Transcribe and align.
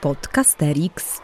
Podcasterix. 0.00 1.20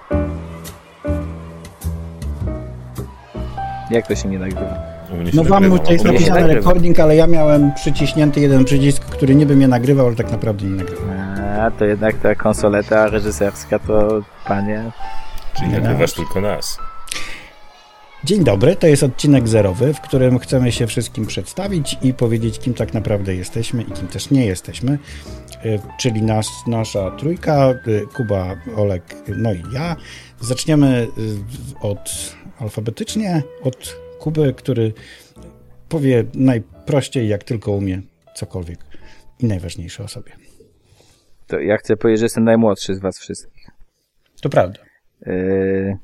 Jak 3.91 4.07
to 4.07 4.15
się 4.15 4.29
nie 4.29 4.39
nagrywa? 4.39 4.97
Się 5.31 5.37
No 5.37 5.45
wam 5.45 5.79
to 5.79 5.93
jest 5.93 6.05
napisane 6.05 6.47
recording, 6.47 7.01
ale 7.01 7.17
ja 7.17 7.27
miałem 7.27 7.75
przyciśnięty 7.75 8.41
jeden 8.41 8.65
przycisk, 8.65 9.05
który 9.05 9.35
niby 9.35 9.57
mnie 9.57 9.69
nagrywał, 9.69 10.07
ale 10.07 10.17
tak 10.17 10.31
naprawdę 10.31 10.67
nie 10.67 10.77
nagrywał. 10.77 11.05
A, 11.61 11.71
to 11.71 11.85
jednak 11.85 12.17
ta 12.17 12.35
konsoleta 12.35 13.07
reżyserska 13.07 13.79
to, 13.79 14.23
panie... 14.47 14.91
Czyli 15.57 15.69
nagrywasz 15.69 16.13
tylko 16.13 16.41
nas. 16.41 16.79
Dzień 18.27 18.45
dobry, 18.45 18.77
to 18.77 18.87
jest 18.87 19.03
odcinek 19.03 19.49
zerowy, 19.49 19.95
w 19.95 20.01
którym 20.01 20.39
chcemy 20.39 20.73
się 20.73 20.87
wszystkim 20.87 21.27
przedstawić 21.27 21.97
i 22.03 22.15
powiedzieć, 22.15 22.59
kim 22.59 22.75
tak 22.75 22.95
naprawdę 22.95 23.35
jesteśmy 23.35 23.83
i 23.83 23.93
kim 23.93 24.09
też 24.09 24.31
nie 24.31 24.47
jesteśmy. 24.47 24.99
Y, 25.65 25.81
Czyli 25.99 26.23
nas, 26.23 26.49
nasza 26.67 27.11
trójka, 27.11 27.75
y, 27.87 28.07
Kuba, 28.17 28.57
Olek, 28.77 29.15
no 29.37 29.53
i 29.53 29.63
ja. 29.73 29.97
Zaczniemy 30.41 31.09
od 31.81 32.37
alfabetycznie, 32.59 33.43
od 33.63 33.97
Kuby, 34.19 34.55
który 34.55 34.93
powie 35.89 36.25
najprościej, 36.35 37.29
jak 37.29 37.45
tylko 37.45 37.73
umie, 37.73 38.03
cokolwiek 38.35 38.79
i 39.39 39.47
najważniejsze 39.47 40.05
o 40.05 40.09
sobie. 40.09 40.33
To 41.47 41.61
ja 41.61 41.77
chcę 41.77 41.97
powiedzieć, 41.97 42.21
że 42.21 42.25
jestem 42.25 42.45
najmłodszy 42.45 42.95
z 42.95 42.99
was 42.99 43.19
wszystkich. 43.19 43.71
To 44.43 44.49
prawda. 44.49 44.79
Yy, 45.27 45.99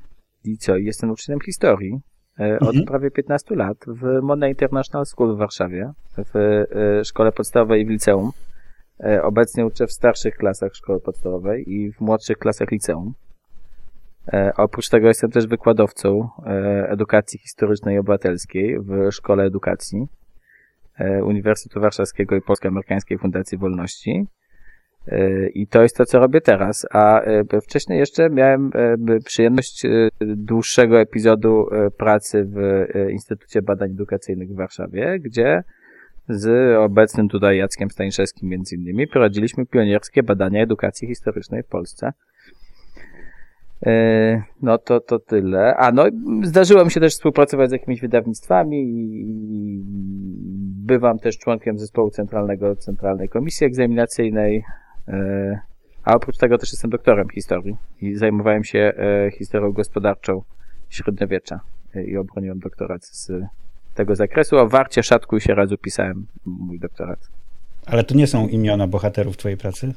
I 0.44 0.58
co? 0.58 0.76
Jestem 0.76 1.10
uczniem 1.10 1.40
historii 1.40 2.00
od 2.38 2.68
Mhm. 2.68 2.84
prawie 2.84 3.10
15 3.10 3.54
lat 3.54 3.76
w 3.86 4.22
Monet 4.22 4.50
International 4.50 5.06
School 5.06 5.34
w 5.34 5.38
Warszawie, 5.38 5.92
w 6.16 6.34
yy, 6.98 7.04
szkole 7.04 7.32
podstawowej 7.32 7.82
i 7.82 7.86
w 7.86 7.88
liceum. 7.90 8.30
Yy, 9.00 9.22
Obecnie 9.22 9.66
uczę 9.66 9.86
w 9.86 9.92
starszych 9.92 10.36
klasach 10.36 10.74
szkoły 10.74 11.00
podstawowej 11.00 11.72
i 11.72 11.92
w 11.92 12.00
młodszych 12.00 12.38
klasach 12.38 12.70
liceum. 12.70 13.14
Oprócz 14.56 14.88
tego 14.88 15.08
jestem 15.08 15.30
też 15.30 15.46
wykładowcą 15.46 16.28
edukacji 16.88 17.38
historycznej 17.38 17.96
i 17.96 17.98
obywatelskiej 17.98 18.78
w 18.80 19.12
Szkole 19.12 19.44
Edukacji 19.44 20.06
Uniwersytetu 21.24 21.80
Warszawskiego 21.80 22.36
i 22.36 22.40
Polsko-Amerykańskiej 22.42 23.18
Fundacji 23.18 23.58
Wolności. 23.58 24.26
Y, 25.08 25.50
I 25.54 25.66
to 25.66 25.82
jest 25.82 25.96
to, 25.96 26.04
co 26.04 26.18
robię 26.18 26.40
teraz. 26.40 26.86
A 26.90 27.22
y, 27.54 27.60
wcześniej 27.60 27.98
jeszcze 27.98 28.30
miałem 28.30 28.70
y, 29.10 29.20
przyjemność 29.24 29.86
dłuższego 30.20 31.00
epizodu 31.00 31.66
pracy 31.98 32.44
w 32.44 32.86
Instytucie 33.10 33.62
Badań 33.62 33.90
Edukacyjnych 33.90 34.48
w 34.48 34.56
Warszawie, 34.56 35.18
gdzie 35.20 35.62
z 36.28 36.76
obecnym 36.76 37.28
tutaj 37.28 37.58
Jackiem 37.58 37.90
Staniszewskim 37.90 38.48
między 38.48 38.76
innymi 38.76 39.08
prowadziliśmy 39.08 39.66
pionierskie 39.66 40.22
badania 40.22 40.62
edukacji 40.62 41.08
historycznej 41.08 41.62
w 41.62 41.66
Polsce. 41.66 42.12
No 44.62 44.78
to, 44.78 45.00
to 45.00 45.18
tyle. 45.18 45.76
A 45.76 45.92
no, 45.92 46.04
zdarzyło 46.42 46.84
mi 46.84 46.90
się 46.90 47.00
też 47.00 47.12
współpracować 47.12 47.70
z 47.70 47.72
jakimiś 47.72 48.00
wydawnictwami 48.00 48.82
i 48.82 49.82
bywam 50.86 51.18
też 51.18 51.38
członkiem 51.38 51.78
zespołu 51.78 52.10
centralnego 52.10 52.76
Centralnej 52.76 53.28
Komisji 53.28 53.66
Egzaminacyjnej. 53.66 54.64
E, 55.08 55.60
A 56.04 56.14
oprócz 56.14 56.36
tego 56.36 56.58
też 56.58 56.72
jestem 56.72 56.90
doktorem 56.90 57.28
historii 57.28 57.76
i 58.00 58.14
zajmowałem 58.14 58.64
się 58.64 58.78
e, 58.78 59.30
historią 59.38 59.72
gospodarczą 59.72 60.42
średniowiecza 60.88 61.60
e, 61.94 62.04
i 62.04 62.16
obroniłem 62.16 62.58
doktorat 62.58 63.04
z 63.04 63.32
tego 63.94 64.16
zakresu. 64.16 64.58
O 64.58 64.68
Warcie, 64.68 65.02
Szatku 65.02 65.36
i 65.36 65.40
Sieradzu 65.40 65.78
pisałem 65.78 66.26
mój 66.44 66.78
doktorat. 66.78 67.18
Ale 67.86 68.04
to 68.04 68.14
nie 68.14 68.26
są 68.26 68.48
imiona 68.48 68.86
bohaterów 68.86 69.36
twojej 69.36 69.58
pracy? 69.58 69.94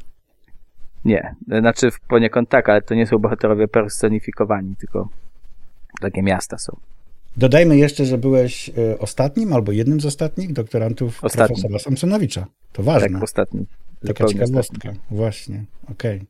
Nie, 1.06 1.36
znaczy 1.60 1.90
poniekąd 2.08 2.50
tak, 2.50 2.70
ale 2.70 2.82
to 2.82 2.96
nie 2.96 3.08
są 3.08 3.18
bohaterowie 3.18 3.68
personifikowani, 3.68 4.76
tylko 4.76 5.10
takie 6.02 6.24
miasta 6.24 6.58
są. 6.58 6.78
Dodajmy 7.38 7.78
jeszcze, 7.78 8.06
że 8.06 8.18
byłeś 8.18 8.72
ostatnim 9.00 9.54
albo 9.54 9.72
jednym 9.72 10.02
z 10.02 10.06
ostatnich 10.06 10.54
doktorantów 10.54 11.24
Ostatnim. 11.24 11.48
profesora 11.48 11.80
Samsonowicza. 11.80 12.46
To 12.74 12.84
ważne. 12.84 13.10
Tak, 13.10 13.24
ostatni. 13.24 13.66
Taka 14.08 14.28
zupełnie 14.28 14.34
ciekawostka. 14.34 14.94
Właśnie, 15.12 15.66
okej. 15.92 16.22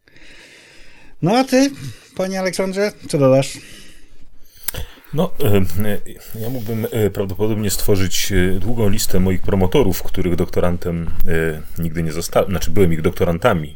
No 1.21 1.37
a 1.37 1.43
ty, 1.43 1.71
panie 2.15 2.39
Aleksandrze, 2.39 2.91
co 3.07 3.17
dodasz? 3.17 3.57
No, 5.15 5.31
e, 5.85 5.99
ja 6.39 6.49
mógłbym 6.49 6.87
e, 6.91 7.09
prawdopodobnie 7.09 7.69
stworzyć 7.69 8.31
e, 8.31 8.59
długą 8.59 8.89
listę 8.89 9.19
moich 9.19 9.41
promotorów, 9.41 10.03
których 10.03 10.35
doktorantem 10.35 11.09
nigdy 11.77 12.03
nie 12.03 12.11
zostałem. 12.11 12.49
Znaczy, 12.49 12.71
byłem 12.71 12.93
ich 12.93 13.01
doktorantami, 13.01 13.75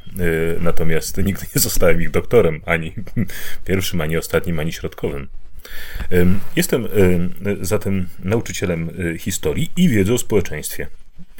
natomiast 0.61 1.17
nigdy 1.17 1.45
nie 1.55 1.61
zostałem 1.61 2.01
ich 2.01 2.11
doktorem, 2.11 2.61
ani 2.65 2.93
pierwszym, 3.65 4.01
ani 4.01 4.17
ostatnim, 4.17 4.59
ani 4.59 4.73
środkowym. 4.73 5.27
Em, 6.09 6.39
Jestem 6.55 6.85
em, 6.85 7.33
zatem 7.61 8.09
nauczycielem 8.23 8.89
historii 9.19 9.71
i 9.77 9.89
wiedzy 9.89 10.13
o 10.13 10.17
społeczeństwie. 10.17 10.87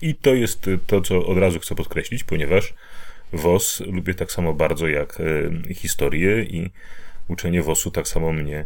I 0.02 0.16
to 0.16 0.34
jest 0.34 0.70
to, 0.88 1.02
co 1.02 1.26
od 1.26 1.38
razu 1.38 1.60
chcę 1.60 1.76
podkreślić, 1.76 2.24
ponieważ 2.24 2.74
WOS 3.34 3.80
lubię 3.80 4.14
tak 4.14 4.32
samo 4.32 4.54
bardzo 4.54 4.88
jak 4.88 5.18
e, 5.70 5.74
historię 5.74 6.44
i 6.44 6.72
uczenie 7.28 7.64
WOS-u 7.64 7.92
tak 7.92 8.08
samo 8.08 8.34
mnie 8.34 8.66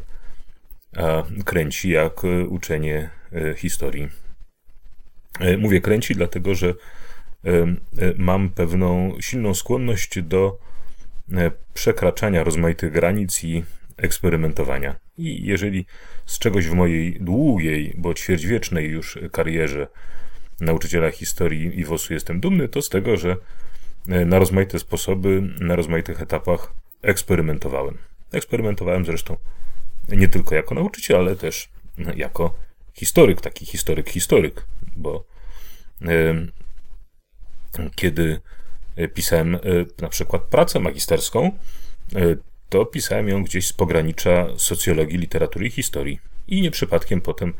kręci 1.45 1.89
jak 1.89 2.25
e, 2.25 2.45
uczenie 2.45 3.09
e, 3.33 3.53
historii. 3.55 4.09
Mówię 5.57 5.81
kręci, 5.81 6.15
dlatego 6.15 6.55
że 6.55 6.73
mam 8.17 8.49
pewną 8.49 9.17
silną 9.21 9.53
skłonność 9.53 10.21
do 10.21 10.57
przekraczania 11.73 12.43
rozmaitych 12.43 12.91
granic 12.91 13.43
i 13.43 13.63
eksperymentowania. 13.97 14.95
I 15.17 15.45
jeżeli 15.45 15.85
z 16.25 16.39
czegoś 16.39 16.67
w 16.67 16.73
mojej 16.73 17.17
długiej, 17.21 17.93
bo 17.97 18.13
ćwierćwiecznej 18.13 18.89
już 18.89 19.19
karierze 19.31 19.87
nauczyciela 20.59 21.11
historii 21.11 21.79
i 21.79 21.85
WOS-u 21.85 22.13
jestem 22.13 22.39
dumny, 22.39 22.67
to 22.67 22.81
z 22.81 22.89
tego, 22.89 23.17
że 23.17 23.35
e, 24.07 24.25
na 24.25 24.39
rozmaite 24.39 24.79
sposoby, 24.79 25.41
na 25.59 25.75
rozmaitych 25.75 26.21
etapach 26.21 26.73
eksperymentowałem. 27.01 27.97
Eksperymentowałem 28.31 29.05
zresztą 29.05 29.37
nie 30.09 30.27
tylko 30.27 30.55
jako 30.55 30.75
nauczyciel, 30.75 31.17
ale 31.17 31.35
też 31.35 31.69
jako 32.15 32.55
historyk, 32.93 33.41
taki 33.41 33.65
historyk, 33.65 34.09
historyk, 34.09 34.65
bo 34.95 35.25
em, 36.01 36.51
kiedy 37.95 38.39
e, 38.95 39.07
pisałem 39.07 39.55
e, 39.55 39.59
na 40.01 40.09
przykład 40.09 40.41
pracę 40.41 40.79
magisterską, 40.79 41.51
e, 42.15 42.35
to 42.69 42.85
pisałem 42.85 43.27
ją 43.27 43.43
gdzieś 43.43 43.67
z 43.67 43.73
pogranicza 43.73 44.47
socjologii, 44.57 45.17
literatury 45.17 45.65
i 45.67 45.71
historii. 45.71 46.19
I 46.47 46.61
nie 46.61 46.71
przypadkiem 46.71 47.21
potem 47.21 47.49
e, 47.49 47.53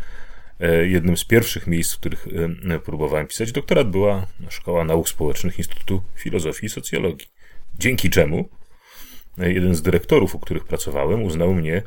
jednym 0.68 1.18
z 1.18 1.26
pierwszych 1.26 1.68
miejsc, 1.68 1.94
w 1.94 2.00
których 2.00 2.28
e, 2.70 2.80
próbowałem 2.80 3.28
pisać 3.28 3.52
doktorat, 3.52 3.90
była 3.90 4.28
Szkoła 4.50 4.84
Nauk 4.84 5.10
Społecznych 5.10 5.58
Instytutu 5.58 6.02
Filozofii 6.16 6.66
i 6.66 6.70
Socjologii. 6.70 7.28
Dzięki 7.80 8.10
czemu 8.10 8.50
e, 9.38 9.52
jeden 9.52 9.76
z 9.76 9.82
dyrektorów, 9.82 10.36
u 10.36 10.40
których 10.40 10.64
pracowałem, 10.64 11.24
uznał 11.24 11.54
mnie 11.54 11.82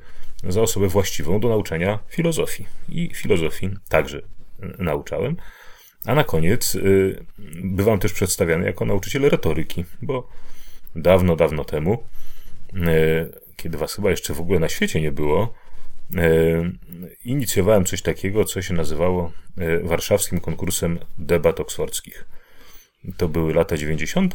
za 0.44 0.62
osobę 0.62 0.88
właściwą 0.88 1.40
do 1.40 1.48
nauczania 1.48 1.98
filozofii. 2.08 2.66
I 2.88 3.10
filozofii 3.14 3.70
także 3.88 4.18
e, 4.18 4.82
nauczałem. 4.82 5.36
A 6.06 6.14
na 6.14 6.24
koniec 6.24 6.76
bywam 7.64 7.98
też 7.98 8.12
przedstawiany 8.12 8.66
jako 8.66 8.84
nauczyciel 8.84 9.22
retoryki, 9.22 9.84
bo 10.02 10.28
dawno, 10.96 11.36
dawno 11.36 11.64
temu, 11.64 12.02
kiedy 13.56 13.78
was 13.78 13.94
chyba 13.94 14.10
jeszcze 14.10 14.34
w 14.34 14.40
ogóle 14.40 14.58
na 14.58 14.68
świecie 14.68 15.00
nie 15.00 15.12
było, 15.12 15.54
inicjowałem 17.24 17.84
coś 17.84 18.02
takiego, 18.02 18.44
co 18.44 18.62
się 18.62 18.74
nazywało 18.74 19.32
y, 19.58 19.80
warszawskim 19.82 20.40
konkursem 20.40 20.98
debat 21.18 21.60
oksfordzkich. 21.60 22.24
To 23.16 23.28
były 23.28 23.54
lata 23.54 23.76
90., 23.76 24.34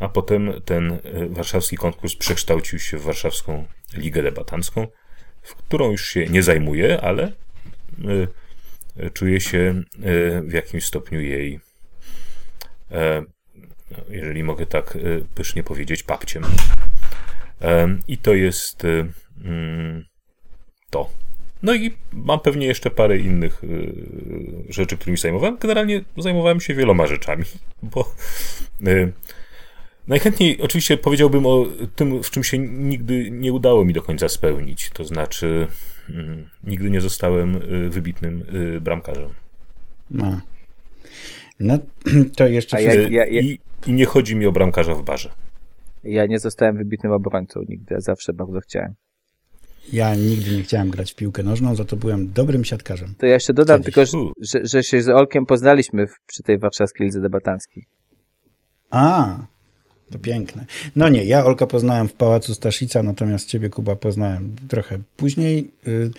a 0.00 0.08
potem 0.08 0.52
ten 0.64 0.92
y, 0.92 1.00
warszawski 1.28 1.76
konkurs 1.76 2.16
przekształcił 2.16 2.78
się 2.78 2.98
w 2.98 3.02
warszawską 3.02 3.66
ligę 3.94 4.22
debatancką, 4.22 4.86
w 5.42 5.54
którą 5.54 5.90
już 5.90 6.08
się 6.08 6.26
nie 6.26 6.42
zajmuję, 6.42 7.00
ale 7.00 7.32
czuję 9.12 9.40
się 9.40 9.82
e, 10.02 10.42
w 10.42 10.52
jakimś 10.52 10.84
stopniu 10.84 11.20
jej, 11.20 11.60
e, 12.90 13.24
jeżeli 14.08 14.42
mogę 14.42 14.66
tak 14.66 14.96
e, 14.96 15.00
pysznie 15.34 15.62
powiedzieć, 15.62 16.02
papciem. 16.02 16.44
E, 17.62 17.98
I 18.08 18.18
to 18.18 18.34
jest 18.34 18.84
e, 18.84 19.06
mm, 19.44 20.04
to. 20.94 21.10
No 21.62 21.74
i 21.74 21.90
mam 22.12 22.40
pewnie 22.40 22.66
jeszcze 22.66 22.90
parę 22.90 23.18
innych 23.18 23.62
e, 23.64 23.66
rzeczy, 24.72 24.96
którymi 24.96 25.18
zajmowałem. 25.18 25.56
Generalnie 25.60 26.04
zajmowałem 26.18 26.60
się 26.60 26.74
wieloma 26.74 27.06
rzeczami, 27.06 27.44
bo 27.92 28.14
e, 28.86 29.08
najchętniej 30.08 30.60
oczywiście 30.62 30.96
powiedziałbym 30.96 31.46
o 31.46 31.66
tym, 31.96 32.22
w 32.22 32.30
czym 32.30 32.44
się 32.44 32.58
nigdy 32.58 33.30
nie 33.30 33.52
udało 33.52 33.84
mi 33.84 33.92
do 33.92 34.02
końca 34.02 34.28
spełnić. 34.28 34.90
To 34.90 35.04
znaczy, 35.04 35.66
mm, 36.10 36.48
nigdy 36.64 36.90
nie 36.90 37.00
zostałem 37.00 37.56
e, 37.56 37.60
wybitnym 37.90 38.44
bramkarzem. 38.80 39.30
No. 40.10 40.40
No, 41.60 41.78
to 42.36 42.46
jeszcze 42.46 42.82
ja- 42.82 42.94
ja- 42.94 43.26
ja- 43.26 43.40
I, 43.40 43.58
I 43.86 43.92
nie 43.92 44.04
chodzi 44.04 44.36
mi 44.36 44.46
o 44.46 44.52
bramkarza 44.52 44.94
w 44.94 45.02
barze. 45.02 45.30
Ja 46.04 46.26
nie 46.26 46.38
zostałem 46.38 46.76
wybitnym 46.76 47.12
obrońcą 47.12 47.60
nigdy, 47.68 47.94
ja 47.94 48.00
zawsze 48.00 48.32
bardzo 48.32 48.60
chciałem. 48.60 48.94
Ja 49.92 50.14
nigdy 50.14 50.56
nie 50.56 50.62
chciałem 50.62 50.90
grać 50.90 51.12
w 51.12 51.16
piłkę 51.16 51.42
nożną, 51.42 51.74
za 51.74 51.84
to 51.84 51.96
byłem 51.96 52.32
dobrym 52.32 52.64
siatkarzem. 52.64 53.14
To 53.18 53.26
ja 53.26 53.32
jeszcze 53.34 53.52
dodam 53.54 53.80
Kiedyś. 53.82 53.94
tylko, 53.94 54.06
że, 54.40 54.58
że, 54.60 54.66
że 54.66 54.82
się 54.82 55.02
z 55.02 55.08
Olkiem 55.08 55.46
poznaliśmy 55.46 56.06
w, 56.06 56.12
przy 56.26 56.42
tej 56.42 56.58
warszawskiej 56.58 57.06
lidze 57.06 57.20
debatanskiej. 57.20 57.84
A, 58.90 59.38
to 60.10 60.18
piękne. 60.18 60.64
No 60.96 61.08
nie, 61.08 61.24
ja 61.24 61.44
Olka 61.44 61.66
poznałem 61.66 62.08
w 62.08 62.12
Pałacu 62.12 62.54
Staszica, 62.54 63.02
natomiast 63.02 63.48
ciebie, 63.48 63.70
Kuba, 63.70 63.96
poznałem 63.96 64.56
trochę 64.68 64.98
później. 65.16 65.70
Y, 65.88 66.10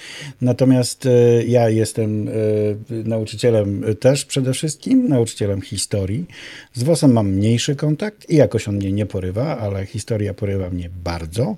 Natomiast 0.42 1.06
y, 1.06 1.46
ja 1.48 1.70
jestem 1.70 2.28
y, 2.28 2.78
nauczycielem 2.90 3.84
też 4.00 4.26
przede 4.26 4.54
wszystkim, 4.54 5.08
nauczycielem 5.10 5.62
historii. 5.62 6.26
Z 6.74 6.84
WOS-em 6.84 7.14
mam 7.14 7.30
mniejszy 7.30 7.76
kontakt 7.76 8.30
i 8.30 8.36
jakoś 8.36 8.68
on 8.68 8.76
mnie 8.76 8.92
nie 8.92 9.06
porywa, 9.06 9.58
ale 9.58 9.86
historia 9.86 10.34
porywa 10.34 10.70
mnie 10.70 10.90
bardzo. 11.04 11.58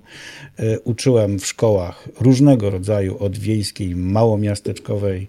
Uczyłem 0.83 1.39
w 1.39 1.45
szkołach 1.45 2.09
różnego 2.19 2.69
rodzaju, 2.69 3.17
od 3.17 3.37
wiejskiej, 3.37 3.95
małomiasteczkowej 3.95 5.27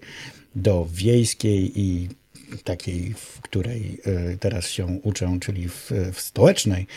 do 0.55 0.87
wiejskiej 0.93 1.79
i 1.79 2.09
takiej, 2.63 3.13
w 3.13 3.41
której 3.41 4.01
e, 4.05 4.37
teraz 4.37 4.67
się 4.67 4.85
uczę, 5.03 5.37
czyli 5.41 5.69
w, 5.69 5.91
w 6.13 6.19
stołecznej. 6.21 6.87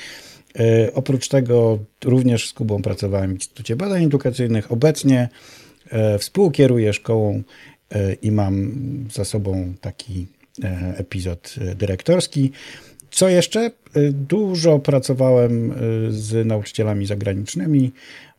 E, 0.58 0.94
Oprócz 0.94 1.28
tego 1.28 1.78
również 2.04 2.48
z 2.48 2.52
Kubą 2.52 2.82
pracowałem 2.82 3.30
w 3.30 3.34
Instytucie 3.34 3.76
Badań 3.76 4.04
Edukacyjnych. 4.04 4.72
Obecnie 4.72 5.28
e, 5.90 6.18
współkieruję 6.18 6.92
szkołą 6.92 7.42
i 8.22 8.32
mam 8.32 8.72
za 9.12 9.24
sobą 9.24 9.74
taki 9.80 10.26
epizod 10.96 11.54
dyrektorski. 11.74 12.52
Co 13.10 13.28
jeszcze? 13.28 13.70
Dużo 14.12 14.78
pracowałem 14.78 15.74
z 16.10 16.46
nauczycielami 16.46 17.06
zagranicznymi. 17.06 17.92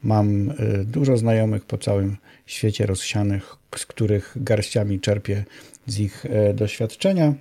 Mam 0.03 0.53
dużo 0.85 1.17
znajomych 1.17 1.65
po 1.65 1.77
całym 1.77 2.17
świecie 2.45 2.85
rozsianych, 2.85 3.55
z 3.75 3.85
których 3.85 4.33
garściami 4.35 4.99
czerpię 4.99 5.43
z 5.87 5.99
ich 5.99 6.25
e, 6.25 6.53
doświadczenia. 6.53 7.33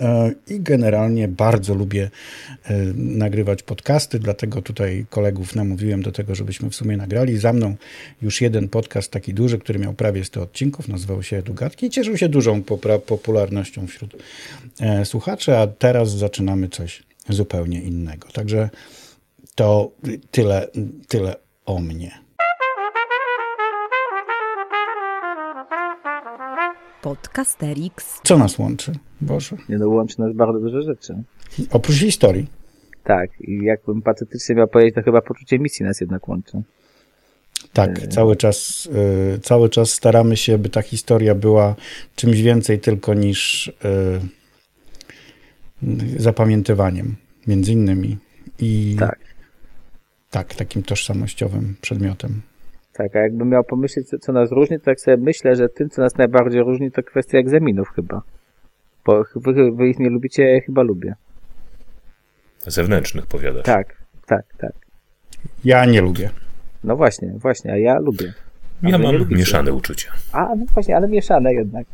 E, 0.00 0.32
I 0.46 0.60
generalnie 0.60 1.28
bardzo 1.28 1.74
lubię 1.74 2.10
e, 2.64 2.76
nagrywać 2.94 3.62
podcasty, 3.62 4.18
dlatego 4.18 4.62
tutaj 4.62 5.06
kolegów 5.10 5.54
namówiłem 5.54 6.02
do 6.02 6.12
tego, 6.12 6.34
żebyśmy 6.34 6.70
w 6.70 6.74
sumie 6.74 6.96
nagrali. 6.96 7.38
Za 7.38 7.52
mną 7.52 7.76
już 8.22 8.40
jeden 8.40 8.68
podcast 8.68 9.10
taki 9.10 9.34
duży, 9.34 9.58
który 9.58 9.78
miał 9.78 9.94
prawie 9.94 10.24
100 10.24 10.42
odcinków, 10.42 10.88
nazywał 10.88 11.22
się 11.22 11.36
Edugatki 11.36 11.86
i 11.86 11.90
cieszył 11.90 12.16
się 12.16 12.28
dużą 12.28 12.62
popularnością 13.06 13.86
wśród 13.86 14.16
słuchaczy, 15.04 15.56
a 15.56 15.66
teraz 15.66 16.10
zaczynamy 16.10 16.68
coś 16.68 17.02
zupełnie 17.28 17.82
innego. 17.82 18.28
Także 18.28 18.70
to 19.54 19.90
tyle, 20.30 20.68
tyle 21.08 21.36
o 21.66 21.80
mnie. 21.80 22.23
Podcasterix. 27.04 28.20
Co 28.22 28.38
nas 28.38 28.58
łączy, 28.58 28.92
Boże? 29.20 29.56
Nie 29.68 29.78
no, 29.78 29.88
łączy 29.88 30.20
nas 30.20 30.34
bardzo 30.34 30.60
dużo 30.60 30.82
rzeczy. 30.82 31.14
Oprócz 31.70 31.96
historii. 31.96 32.46
Tak, 33.04 33.30
i 33.40 33.64
jakbym 33.64 34.02
patetycznie 34.02 34.54
miał 34.54 34.68
powiedzieć, 34.68 34.94
to 34.94 35.02
chyba 35.02 35.20
poczucie 35.22 35.58
misji 35.58 35.84
nas 35.86 36.00
jednak 36.00 36.28
łączy. 36.28 36.62
Tak, 37.72 38.06
cały 38.08 38.36
czas, 38.36 38.88
y, 39.36 39.38
cały 39.38 39.68
czas 39.68 39.90
staramy 39.90 40.36
się, 40.36 40.58
by 40.58 40.68
ta 40.68 40.82
historia 40.82 41.34
była 41.34 41.74
czymś 42.16 42.40
więcej 42.40 42.80
tylko 42.80 43.14
niż 43.14 43.68
y, 43.68 43.72
zapamiętywaniem, 46.18 47.16
między 47.46 47.72
innymi. 47.72 48.16
I 48.58 48.96
Tak. 48.98 49.18
tak, 50.30 50.54
takim 50.54 50.82
tożsamościowym 50.82 51.76
przedmiotem. 51.80 52.42
Tak, 52.94 53.16
a 53.16 53.18
jakbym 53.18 53.48
miał 53.48 53.64
pomyśleć, 53.64 54.08
co, 54.08 54.18
co 54.18 54.32
nas 54.32 54.50
różni, 54.50 54.78
to 54.78 54.84
tak 54.84 55.00
sobie 55.00 55.16
myślę, 55.16 55.56
że 55.56 55.68
tym, 55.68 55.90
co 55.90 56.02
nas 56.02 56.16
najbardziej 56.16 56.62
różni, 56.62 56.90
to 56.90 57.02
kwestia 57.02 57.38
egzaminów 57.38 57.88
chyba. 57.88 58.22
Bo 59.04 59.24
wy, 59.36 59.72
wy 59.72 59.88
ich 59.88 59.98
nie 59.98 60.10
lubicie, 60.10 60.42
ja 60.42 60.60
chyba 60.60 60.82
lubię. 60.82 61.14
Zewnętrznych 62.58 63.26
powiadasz. 63.26 63.62
Tak, 63.62 63.96
tak, 64.26 64.44
tak. 64.58 64.72
Ja 65.64 65.84
nie 65.84 66.00
lubię. 66.00 66.30
No 66.84 66.96
właśnie, 66.96 67.32
właśnie, 67.36 67.72
a 67.72 67.76
ja 67.76 67.98
lubię. 67.98 68.32
A 68.82 68.88
Ja 68.88 68.98
mam 68.98 69.28
mieszane 69.30 69.72
uczucia. 69.72 70.12
A, 70.32 70.54
no 70.56 70.64
właśnie, 70.74 70.96
ale 70.96 71.08
mieszane 71.08 71.54
jednak. 71.54 71.86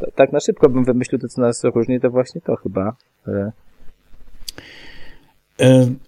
To, 0.00 0.10
tak 0.10 0.32
na 0.32 0.40
szybko 0.40 0.68
bym 0.68 0.84
wymyślił 0.84 1.20
to, 1.20 1.28
co 1.28 1.40
nas 1.40 1.64
różni, 1.64 2.00
to 2.00 2.10
właśnie 2.10 2.40
to 2.40 2.56
chyba. 2.56 2.96
E, 3.28 3.30
Y, 3.30 3.52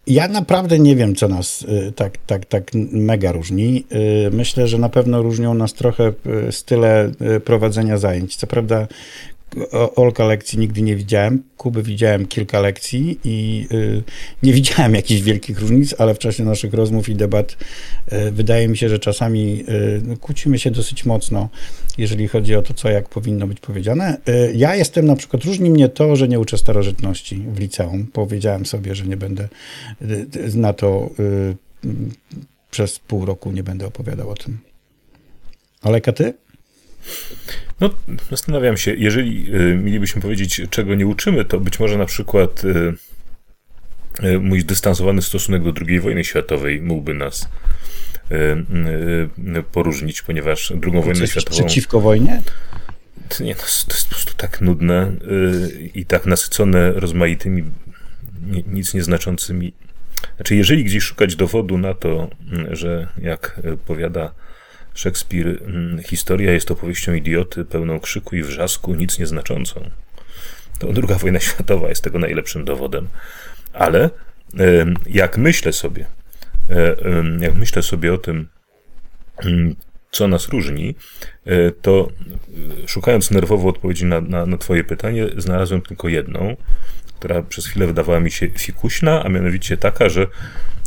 Ja 0.07 0.29
naprawdę 0.29 0.79
nie 0.79 0.97
wiem, 0.97 1.15
co 1.15 1.29
nas 1.29 1.63
y, 1.63 1.93
tak, 1.93 2.19
tak, 2.27 2.45
tak 2.45 2.71
mega 2.93 3.33
różni. 3.33 3.85
Y, 4.27 4.31
Myślę, 4.31 4.69
że 4.69 4.79
na 4.79 4.89
pewno 4.89 5.23
różnią 5.23 5.55
nas 5.55 5.73
trochę 5.73 6.13
y, 6.49 6.53
style 6.53 7.11
y, 7.37 7.41
prowadzenia 7.41 7.99
zajęć. 7.99 8.37
Co 8.37 8.47
prawda, 8.47 8.87
Olka 9.97 10.25
lekcji 10.25 10.59
nigdy 10.59 10.83
nie 10.83 10.97
widziałem. 10.97 11.43
Kuby 11.57 11.83
widziałem 11.83 12.27
kilka 12.27 12.61
lekcji 12.61 13.19
i 13.25 13.67
y, 13.73 14.03
nie 14.43 14.53
widziałem 14.53 14.95
jakichś 14.95 15.23
wielkich 15.23 15.61
różnic, 15.61 15.95
ale 15.99 16.15
w 16.15 16.19
czasie 16.19 16.45
naszych 16.45 16.75
rozmów 16.75 17.09
i 17.09 17.15
debat 17.15 17.57
y, 18.13 18.31
wydaje 18.31 18.69
mi 18.69 18.77
się, 18.77 18.89
że 18.89 18.99
czasami 18.99 19.65
y, 19.69 20.03
no, 20.05 20.17
kłócimy 20.17 20.59
się 20.59 20.71
dosyć 20.71 21.05
mocno, 21.05 21.49
jeżeli 21.99 22.29
chodzi 22.29 22.55
o 22.55 22.63
to, 22.63 22.75
co 22.75 22.89
jak 22.91 23.09
powinno 23.09 23.47
być 23.47 23.61
powiedziane. 23.61 24.19
Ja 24.55 24.77
jestem 24.77 25.07
na 25.07 25.17
przykład, 25.17 25.45
różni 25.45 25.71
mnie 25.71 25.89
to, 25.89 26.17
że 26.17 26.29
nie 26.29 26.41
uczę 26.41 26.59
starożytności 26.59 27.45
w 27.55 27.59
liceum. 27.59 28.07
Powiedziałem 28.13 28.67
sobie, 28.67 28.95
że 28.95 29.07
nie 29.07 29.17
będę 29.17 29.49
na 30.55 30.73
to 30.73 31.11
przez 32.71 32.99
pół 32.99 33.25
roku 33.25 33.53
nie 33.53 33.63
będę 33.63 33.87
opowiadał 33.87 34.31
o 34.31 34.35
tym. 34.35 34.59
Ale 35.83 36.01
ty? 36.01 36.35
No, 37.81 37.91
zastanawiam 38.31 38.77
się, 38.77 38.95
jeżeli 38.95 39.55
y, 39.55 39.77
mielibyśmy 39.77 40.23
powiedzieć, 40.23 40.61
czego 40.71 40.95
nie 40.95 41.07
uczymy, 41.07 41.45
to 41.45 41.61
być 41.61 41.81
może 41.81 41.99
na 41.99 42.07
przykład 42.07 42.65
y, 42.65 42.95
y, 44.25 44.39
mój 44.39 44.61
zdystansowany 44.61 45.23
stosunek 45.23 45.63
do 45.63 45.73
II 45.89 46.01
wojny 46.01 46.25
światowej 46.25 46.81
mógłby 46.81 47.15
nas 47.15 47.49
y, 48.31 48.35
y, 48.35 49.59
y, 49.59 49.63
poróżnić, 49.63 50.23
ponieważ 50.23 50.71
II 50.71 50.93
wojnę 51.03 51.15
Coś 51.15 51.31
światową... 51.31 51.57
przeciwko 51.57 52.01
wojnie? 52.01 52.43
To 53.29 53.45
Nie, 53.45 53.55
no, 53.55 53.61
to 53.61 53.67
jest 53.67 54.09
po 54.09 54.15
prostu 54.15 54.35
tak 54.37 54.61
nudne 54.61 55.13
i 55.95 56.07
tak 56.07 56.27
nasycone 56.27 56.93
rozmaitymi, 56.93 57.65
ni- 58.47 58.65
nic 58.67 58.95
nieznaczącymi. 58.95 59.73
Znaczy, 60.37 60.57
jeżeli 60.57 60.85
gdzieś 60.85 61.05
szukać 61.05 61.37
dowodu 61.37 61.79
na 61.79 61.95
to, 61.95 62.31
że 62.71 63.09
jak 63.23 63.61
powiada 63.87 64.33
Szekspir, 64.95 65.63
mm, 65.67 66.03
historia 66.03 66.53
jest 66.53 66.71
opowieścią 66.71 67.15
idioty, 67.15 67.65
pełną 67.65 68.01
krzyku 68.01 68.37
i 68.37 68.43
wrzasku, 68.43 68.95
nic 68.95 69.19
nieznaczącą, 69.19 69.91
to 70.79 70.89
II 70.89 71.19
wojna 71.19 71.41
światowa 71.41 71.89
jest 71.89 72.05
tego 72.05 72.19
najlepszym 72.19 72.65
dowodem. 72.65 73.09
Ale 73.73 74.11
jak 75.07 75.39
myślę 75.39 75.73
sobie, 75.73 76.07
e, 76.71 76.97
jak 77.41 77.55
myślę 77.55 77.83
sobie 77.83 78.15
o 78.15 78.19
tym, 78.19 78.49
mm, 79.45 79.77
co 80.11 80.29
nas 80.29 80.49
różni, 80.49 80.95
e, 81.47 81.71
to 81.71 82.09
e, 82.85 82.89
szukając 82.89 83.31
nerwowo 83.31 83.69
odpowiedzi 83.69 84.05
na, 84.05 84.21
na, 84.21 84.47
na 84.47 84.59
Twoje 84.59 84.85
pytanie, 84.85 85.27
znalazłem 85.37 85.81
tylko 85.83 86.09
jedną, 86.09 86.57
która 87.19 87.43
przez 87.43 87.67
chwilę 87.67 87.87
wydawała 87.87 88.21
mi 88.21 88.31
się 88.31 88.49
fikuśna, 88.49 89.25
a 89.25 89.29
mianowicie 89.29 89.77
taka, 89.77 90.09
że 90.09 90.27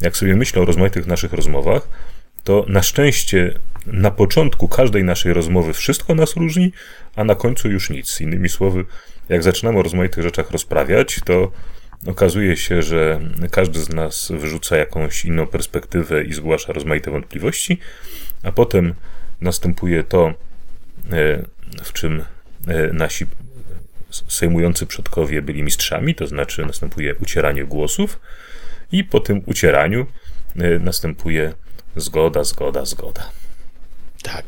jak 0.01 0.17
sobie 0.17 0.35
myślę 0.35 0.61
o 0.61 0.65
rozmaitych 0.65 1.07
naszych 1.07 1.33
rozmowach, 1.33 1.87
to 2.45 2.65
na 2.67 2.83
szczęście 2.83 3.53
na 3.85 4.11
początku 4.11 4.67
każdej 4.67 5.03
naszej 5.03 5.33
rozmowy 5.33 5.73
wszystko 5.73 6.15
nas 6.15 6.35
różni, 6.35 6.71
a 7.15 7.23
na 7.23 7.35
końcu 7.35 7.69
już 7.69 7.89
nic. 7.89 8.21
Innymi 8.21 8.49
słowy, 8.49 8.85
jak 9.29 9.43
zaczynamy 9.43 9.79
o 9.79 9.83
rozmaitych 9.83 10.23
rzeczach 10.23 10.51
rozprawiać, 10.51 11.19
to 11.25 11.51
okazuje 12.07 12.57
się, 12.57 12.81
że 12.81 13.19
każdy 13.51 13.79
z 13.79 13.89
nas 13.89 14.31
wyrzuca 14.39 14.77
jakąś 14.77 15.25
inną 15.25 15.47
perspektywę 15.47 16.23
i 16.23 16.33
zgłasza 16.33 16.73
rozmaite 16.73 17.11
wątpliwości, 17.11 17.79
a 18.43 18.51
potem 18.51 18.93
następuje 19.41 20.03
to, 20.03 20.33
e, 21.11 21.45
w 21.83 21.93
czym 21.93 22.23
e, 22.67 22.93
nasi 22.93 23.25
sejmujący 24.27 24.85
przodkowie 24.85 25.41
byli 25.41 25.63
mistrzami, 25.63 26.15
to 26.15 26.27
znaczy 26.27 26.65
następuje 26.65 27.15
ucieranie 27.15 27.65
głosów 27.65 28.19
i 28.91 29.03
po 29.03 29.19
tym 29.19 29.41
ucieraniu 29.45 30.05
e, 30.55 30.79
następuje 30.79 31.53
zgoda, 31.95 32.43
zgoda, 32.43 32.85
zgoda. 32.85 33.29
Tak. 34.23 34.45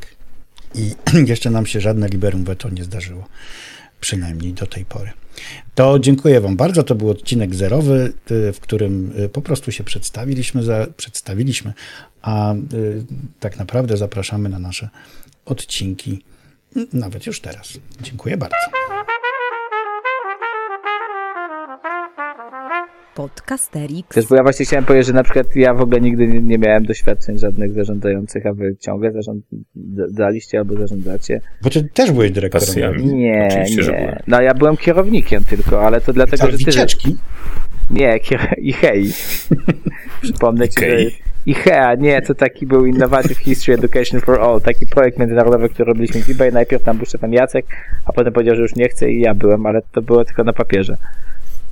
I 0.76 0.96
jeszcze 1.32 1.50
nam 1.50 1.66
się 1.66 1.82
żadne 1.82 2.08
liberum 2.08 2.44
veto 2.44 2.70
nie 2.70 2.84
zdarzyło. 2.84 3.28
Przynajmniej 4.00 4.54
do 4.54 4.68
tej 4.68 4.86
pory. 4.86 5.12
To 5.76 6.00
dziękuję 6.00 6.42
Wam 6.42 6.58
bardzo. 6.58 6.84
To 6.84 6.96
był 6.96 7.10
odcinek 7.10 7.56
zerowy, 7.56 8.14
y, 8.32 8.54
w 8.54 8.60
którym 8.60 9.14
y, 9.20 9.30
po 9.30 9.42
prostu 9.42 9.72
się 9.72 9.84
przedstawiliśmy, 9.84 10.64
za, 10.64 10.88
przedstawiliśmy, 10.98 11.74
a 12.22 12.54
y, 12.54 12.58
tak 13.40 13.58
naprawdę 13.58 13.98
zapraszamy 13.98 14.50
na 14.50 14.60
nasze 14.60 14.90
odcinki, 15.46 16.24
n- 16.76 16.88
nawet 16.94 17.26
już 17.26 17.42
teraz. 17.42 17.74
Dziękuję 18.02 18.38
bardzo. 18.38 18.97
Podcasterix. 23.18 24.10
Też 24.10 24.28
bo 24.28 24.36
ja 24.36 24.44
właśnie 24.44 24.66
chciałem 24.66 24.86
powiedzieć, 24.86 25.08
że 25.08 25.14
na 25.14 25.24
przykład 25.24 25.56
ja 25.56 25.74
w 25.74 25.82
ogóle 25.82 26.02
nigdy 26.02 26.28
nie, 26.28 26.40
nie 26.42 26.58
miałem 26.58 26.86
doświadczeń 26.86 27.40
żadnych 27.40 27.74
zarządzających, 27.74 28.46
a 28.46 28.54
wy 28.54 28.76
ciągle 28.80 29.12
zarządzaliście 29.12 30.60
albo 30.60 30.76
zarządzacie. 30.76 31.42
Bo 31.64 31.70
ty 31.70 31.84
też 31.84 32.12
byłeś 32.12 32.32
dyrektorem. 32.32 32.68
Pasjami. 32.68 33.06
Nie, 33.06 33.48
Oczywiście, 33.52 33.84
że 33.84 33.92
nie. 33.92 33.98
byłem. 33.98 34.20
No 34.28 34.42
ja 34.42 34.54
byłem 34.54 34.78
kierownikiem 34.78 35.44
tylko, 35.44 35.86
ale 35.86 36.02
to 36.02 36.14
dlatego, 36.14 36.44
Ale 36.44 36.52
że 36.52 36.58
ty... 36.58 36.66
wycieczki? 36.66 37.16
Nie, 37.90 38.20
kier... 38.20 38.56
i 38.58 38.74
hej. 38.74 39.12
Przypomnę 40.22 40.70
ci, 40.70 40.80
że 40.80 41.02
Ikei. 41.02 41.28
IHEA, 41.46 41.96
nie, 41.98 42.22
to 42.22 42.36
taki 42.36 42.68
był 42.68 42.86
Innovative 42.86 43.38
History 43.38 43.78
Education 43.78 44.22
for 44.22 44.42
All, 44.42 44.62
taki 44.62 44.88
projekt 44.88 45.20
międzynarodowy, 45.20 45.70
który 45.70 45.86
robiliśmy 45.94 46.22
w 46.22 46.30
eBay. 46.30 46.52
Najpierw 46.52 46.84
tam 46.84 46.98
był 46.98 47.06
Stefan 47.06 47.34
Jacek, 47.34 47.66
a 48.06 48.14
potem 48.14 48.34
powiedział, 48.34 48.56
że 48.56 48.62
już 48.62 48.76
nie 48.76 48.90
chce 48.90 49.12
i 49.12 49.22
ja 49.22 49.34
byłem, 49.34 49.66
ale 49.66 49.82
to 49.92 50.02
było 50.02 50.26
tylko 50.26 50.44
na 50.44 50.54
papierze. 50.54 50.98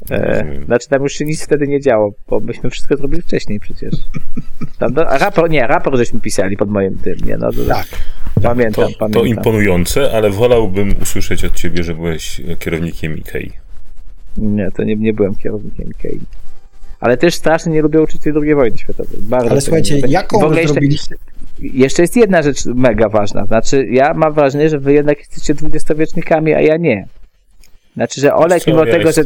E, 0.09 0.25
Rozumiem. 0.31 0.65
znaczy 0.65 0.89
tam 0.89 1.03
już 1.03 1.13
się 1.13 1.25
nic 1.25 1.43
wtedy 1.43 1.67
nie 1.67 1.79
działo, 1.81 2.13
bo 2.29 2.39
myśmy 2.39 2.69
wszystko 2.69 2.97
zrobili 2.97 3.21
wcześniej 3.21 3.59
przecież. 3.59 3.93
Tam 4.79 4.93
do, 4.93 5.07
a 5.09 5.17
raport, 5.17 5.51
nie, 5.51 5.67
raport 5.67 5.97
żeśmy 5.97 6.19
pisali 6.19 6.57
pod 6.57 6.69
moim 6.69 6.97
tym, 6.97 7.15
nie, 7.25 7.37
no. 7.37 7.51
To, 7.51 7.65
Tak. 7.67 7.85
Pamiętam, 8.43 8.85
To, 8.85 8.91
to 8.91 8.97
pamiętam. 8.99 9.27
imponujące, 9.27 10.11
ale 10.11 10.29
wolałbym 10.29 10.93
usłyszeć 11.01 11.45
od 11.45 11.53
ciebie, 11.55 11.83
że 11.83 11.93
byłeś 11.93 12.41
kierownikiem 12.59 13.17
Ikei. 13.17 13.51
Nie, 14.37 14.71
to 14.71 14.83
nie, 14.83 14.95
nie 14.95 15.13
byłem 15.13 15.35
kierownikiem 15.35 15.87
IKEA. 15.87 16.19
Ale 16.99 17.17
też 17.17 17.35
strasznie 17.35 17.71
nie 17.73 17.81
lubię 17.81 18.01
uczyć 18.01 18.21
tej 18.21 18.33
II 18.43 18.55
wojny 18.55 18.77
światowej. 18.77 19.17
Bardzo 19.21 19.51
Ale 19.51 19.61
słuchajcie, 19.61 19.95
nie 19.95 20.07
jaką 20.07 20.49
wy 20.49 20.55
jeszcze, 20.55 20.67
zrobiliście... 20.73 21.15
jeszcze 21.59 22.01
jest 22.01 22.15
jedna 22.15 22.41
rzecz 22.41 22.65
mega 22.65 23.09
ważna. 23.09 23.45
Znaczy, 23.45 23.87
ja 23.91 24.13
mam 24.13 24.33
wrażenie, 24.33 24.69
że 24.69 24.79
wy 24.79 24.93
jednak 24.93 25.19
jesteście 25.19 25.53
dwudziestowiecznikami, 25.53 26.53
a 26.53 26.61
ja 26.61 26.77
nie. 26.77 27.07
Znaczy, 27.95 28.21
że 28.21 28.33
Olek, 28.35 28.63
Co, 28.63 28.71
mimo 28.71 28.85
ja 28.85 28.97
tego, 28.97 29.11
że... 29.11 29.23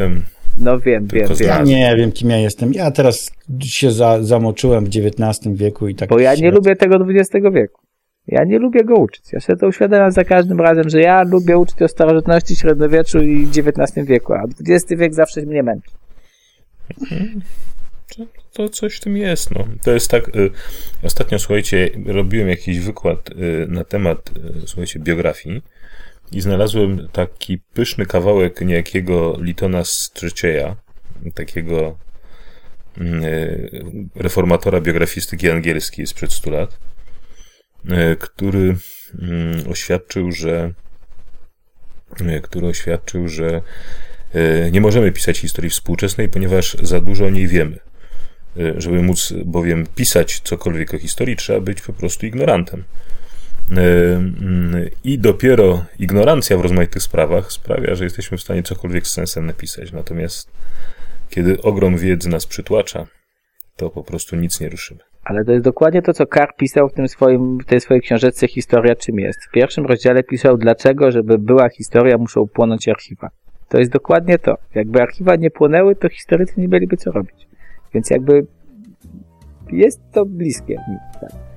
No 0.59 0.79
wiem, 0.79 1.07
tylko 1.07 1.27
wiem, 1.27 1.37
wiem. 1.37 1.47
Ja 1.49 1.61
nie 1.63 1.95
wiem, 1.97 2.11
kim 2.11 2.29
ja 2.29 2.37
jestem. 2.37 2.73
Ja 2.73 2.91
teraz 2.91 3.31
się 3.63 3.91
za, 3.91 4.23
zamoczyłem 4.23 4.85
w 4.85 4.87
XIX 4.87 5.57
wieku 5.57 5.87
i 5.87 5.95
tak... 5.95 6.09
Bo 6.09 6.19
ja 6.19 6.35
nie 6.35 6.51
lubię 6.51 6.75
tego 6.75 6.95
XX 7.09 7.45
wieku. 7.53 7.81
Ja 8.27 8.43
nie 8.43 8.59
lubię 8.59 8.83
go 8.83 8.95
uczyć. 8.95 9.33
Ja 9.33 9.39
sobie 9.39 9.59
to 9.59 9.67
uświadamiam 9.67 10.11
za 10.11 10.23
każdym 10.23 10.61
razem, 10.61 10.89
że 10.89 11.01
ja 11.01 11.23
lubię 11.23 11.57
uczyć 11.57 11.81
o 11.81 11.87
starożytności, 11.87 12.55
średniowieczu 12.55 13.21
i 13.21 13.43
XIX 13.43 14.07
wieku, 14.07 14.33
a 14.33 14.43
XX 14.67 14.99
wiek 14.99 15.13
zawsze 15.13 15.41
mnie 15.41 15.63
męczy. 15.63 15.91
To, 18.17 18.25
to 18.53 18.69
coś 18.69 18.95
w 18.95 18.99
tym 18.99 19.17
jest, 19.17 19.51
no. 19.51 19.67
To 19.83 19.91
jest 19.91 20.11
tak, 20.11 20.35
y, 20.35 20.49
ostatnio, 21.03 21.39
słuchajcie, 21.39 21.89
robiłem 22.05 22.49
jakiś 22.49 22.79
wykład 22.79 23.29
y, 23.29 23.67
na 23.69 23.83
temat, 23.83 24.31
y, 24.63 24.67
słuchajcie, 24.67 24.99
biografii 24.99 25.61
i 26.31 26.41
znalazłem 26.41 27.09
taki 27.11 27.57
pyszny 27.57 28.05
kawałek 28.05 28.61
niejakiego 28.61 29.37
Litona 29.41 29.83
Strzycieja, 29.83 30.75
takiego 31.33 31.97
mm, 32.97 33.23
y, 33.23 34.09
reformatora 34.15 34.81
biografistyki 34.81 35.49
angielskiej 35.49 36.07
sprzed 36.07 36.33
100 36.33 36.51
lat, 36.51 36.79
który 38.19 38.75
mm, 39.21 39.71
oświadczył, 39.71 40.31
że 40.31 40.73
który 42.41 42.67
oświadczył, 42.67 43.27
że 43.27 43.61
nie 44.71 44.81
możemy 44.81 45.11
pisać 45.11 45.37
historii 45.37 45.69
współczesnej, 45.69 46.29
ponieważ 46.29 46.77
za 46.81 46.99
dużo 46.99 47.25
o 47.25 47.29
niej 47.29 47.47
wiemy. 47.47 47.79
Żeby 48.77 49.01
móc 49.01 49.33
bowiem 49.45 49.87
pisać 49.95 50.39
cokolwiek 50.39 50.93
o 50.93 50.97
historii, 50.97 51.35
trzeba 51.35 51.59
być 51.59 51.81
po 51.81 51.93
prostu 51.93 52.25
ignorantem. 52.25 52.83
Y, 53.71 53.81
mm, 53.81 54.89
I 55.03 55.19
dopiero 55.19 55.85
ignorancja 55.99 56.57
w 56.57 56.61
rozmaitych 56.61 57.03
sprawach 57.03 57.51
sprawia, 57.51 57.95
że 57.95 58.03
jesteśmy 58.03 58.37
w 58.37 58.41
stanie 58.41 58.63
cokolwiek 58.63 59.07
z 59.07 59.11
sensem 59.11 59.45
napisać. 59.45 59.91
Natomiast 59.91 60.51
kiedy 61.29 61.61
ogrom 61.61 61.97
wiedzy 61.97 62.29
nas 62.29 62.45
przytłacza, 62.45 63.07
to 63.75 63.89
po 63.89 64.03
prostu 64.03 64.35
nic 64.35 64.61
nie 64.61 64.69
ruszymy. 64.69 64.99
Ale 65.23 65.45
to 65.45 65.51
jest 65.51 65.63
dokładnie 65.63 66.01
to, 66.01 66.13
co 66.13 66.25
Carr 66.25 66.55
pisał 66.57 66.89
w, 66.89 66.93
tym 66.93 67.07
swoim, 67.07 67.57
w 67.57 67.65
tej 67.65 67.81
swojej 67.81 68.01
książeczce 68.01 68.47
Historia 68.47 68.95
czym 68.95 69.19
jest. 69.19 69.39
W 69.45 69.51
pierwszym 69.51 69.85
rozdziale 69.85 70.23
pisał, 70.23 70.57
dlaczego, 70.57 71.11
żeby 71.11 71.37
była 71.37 71.69
historia, 71.69 72.17
muszą 72.17 72.47
płonąć 72.47 72.87
archiwa. 72.87 73.29
To 73.69 73.77
jest 73.77 73.91
dokładnie 73.91 74.39
to. 74.39 74.57
Jakby 74.75 75.01
archiwa 75.01 75.35
nie 75.35 75.51
płonęły, 75.51 75.95
to 75.95 76.09
historycy 76.09 76.53
nie 76.57 76.67
mieliby 76.67 76.97
co 76.97 77.11
robić. 77.11 77.47
Więc 77.93 78.09
jakby 78.09 78.45
jest 79.71 80.01
to 80.11 80.25
bliskie. 80.25 80.75
Tak. 81.21 81.48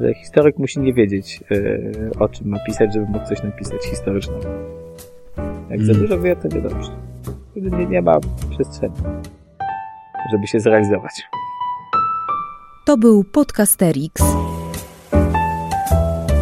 Że 0.00 0.14
historyk 0.14 0.58
musi 0.58 0.80
nie 0.80 0.94
wiedzieć, 0.94 1.40
yy, 1.50 2.10
o 2.18 2.28
czym 2.28 2.48
ma 2.48 2.58
pisać, 2.66 2.94
żeby 2.94 3.06
mógł 3.06 3.26
coś 3.26 3.42
napisać 3.42 3.84
historycznego. 3.84 4.48
Jak 5.70 5.82
za 5.82 5.92
Mm. 5.92 6.02
dużo 6.02 6.20
wie, 6.20 6.36
to 6.36 6.48
niedobrze. 6.48 6.90
Wtedy 7.50 7.70
nie, 7.70 7.86
nie 7.86 8.02
ma 8.02 8.20
przestrzeni, 8.50 8.94
żeby 10.32 10.46
się 10.46 10.60
zrealizować. 10.60 11.12
To 12.86 12.96
był 12.96 13.24
Podcasterix. 13.24 14.22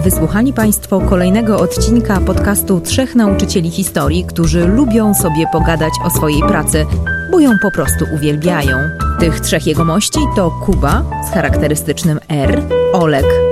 Wysłuchali 0.04 0.52
Państwo 0.52 1.00
kolejnego 1.00 1.61
odcinka 1.61 2.21
podcastu 2.21 2.80
Trzech 2.80 3.14
Nauczycieli 3.14 3.71
Historii, 3.71 4.25
którzy 4.25 4.66
lubią 4.68 5.14
sobie 5.14 5.47
pogadać 5.52 5.92
o 6.04 6.11
swojej 6.11 6.40
pracy, 6.40 6.87
bo 7.32 7.40
ją 7.40 7.58
po 7.58 7.70
prostu 7.70 8.04
uwielbiają. 8.14 8.76
Tych 9.20 9.40
trzech 9.40 9.66
jegomości 9.66 10.18
to 10.36 10.50
Kuba 10.50 11.04
z 11.28 11.34
charakterystycznym 11.34 12.20
R, 12.28 12.62
Olek 12.92 13.51